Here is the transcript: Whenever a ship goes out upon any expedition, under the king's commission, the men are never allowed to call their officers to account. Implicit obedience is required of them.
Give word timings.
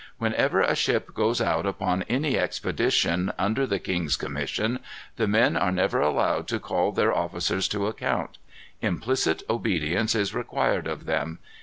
Whenever 0.17 0.61
a 0.61 0.75
ship 0.75 1.13
goes 1.13 1.39
out 1.39 1.67
upon 1.67 2.01
any 2.09 2.35
expedition, 2.35 3.31
under 3.37 3.67
the 3.67 3.77
king's 3.77 4.15
commission, 4.15 4.79
the 5.17 5.27
men 5.27 5.55
are 5.55 5.71
never 5.71 6.01
allowed 6.01 6.47
to 6.47 6.59
call 6.59 6.91
their 6.91 7.13
officers 7.15 7.67
to 7.67 7.85
account. 7.85 8.39
Implicit 8.81 9.43
obedience 9.47 10.15
is 10.15 10.33
required 10.33 10.87
of 10.87 11.05
them. 11.05 11.37